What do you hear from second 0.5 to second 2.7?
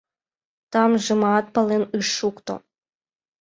Тамжымат пален ыш шукто.